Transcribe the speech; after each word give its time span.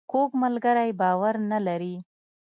کوږ 0.11 0.29
ملګری 0.43 0.91
باور 1.01 1.35
نه 1.51 1.59
لري 1.67 1.95